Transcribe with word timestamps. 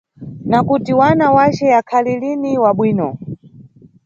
Nakuti 0.45 0.93
wana 0.93 1.31
wace 1.35 1.65
akhali 1.79 2.13
lini 2.21 2.51
wa 2.63 2.71
bwino. 2.77 3.07